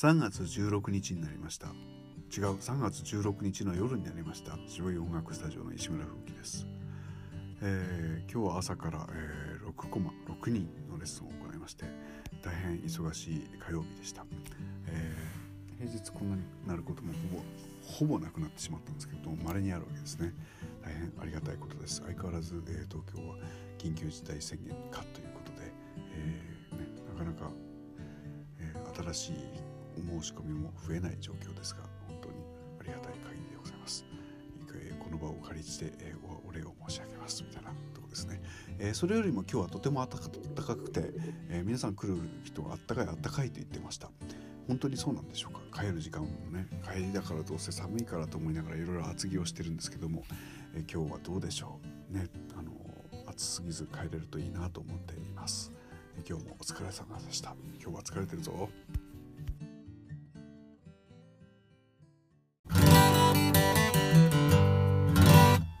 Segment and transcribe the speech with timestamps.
[0.00, 1.66] 3月16日になりました。
[2.34, 4.56] 違う3月16日の夜になりました。
[4.66, 6.66] 白い音楽スタジオの石村風紀です、
[7.60, 11.84] えー、今日は朝から、えー、6コマ6人のレッスンを行いまして
[12.40, 14.24] 大変忙しい火曜日でした、
[14.86, 17.12] えー、平日こんなになることも
[17.92, 20.32] ほぼほぼなくなってしまったんですけど稀にあるわけですね。
[20.82, 22.00] 大変ありがたいことです。
[22.06, 23.36] 相変わらず、えー、東京は
[23.76, 25.70] 緊急事態宣言かということで、
[26.14, 27.50] えーね、なかなか、
[28.60, 29.69] えー、新しい
[30.16, 32.34] お申し込みも増えない状況ですが本当に
[32.80, 34.04] ありがたい限りでございます。
[34.98, 38.40] この場を借りして、えー、お礼を申し上げますみたいなとこですね、
[38.78, 40.20] えー、それよりも今日はとても暖
[40.64, 41.10] かくて、
[41.48, 44.08] えー、皆さん来る人があったかいあったかいと言ってました。
[44.68, 45.82] 本当にそうなんでしょうか？
[45.82, 50.22] 帰る時間もね帰りだからどうせ寒いからと思いながらいろいろ厚着をしてるんですけども、
[50.76, 51.80] え今日はどうでしょ
[52.12, 52.14] う？
[52.14, 52.70] ねあの
[53.26, 55.72] 暑すぎず帰れるといいなと思っています。
[56.28, 57.56] 今日もお疲れ様でした。
[57.82, 58.68] 今日は疲れてるぞ。